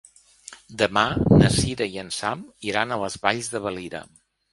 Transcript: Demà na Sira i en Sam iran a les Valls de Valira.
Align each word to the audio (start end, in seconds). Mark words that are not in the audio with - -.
Demà 0.81 1.03
na 1.41 1.49
Sira 1.55 1.87
i 1.95 1.99
en 2.03 2.09
Sam 2.15 2.41
iran 2.71 2.95
a 2.95 2.99
les 3.03 3.19
Valls 3.27 3.51
de 3.53 3.63
Valira. 3.67 4.03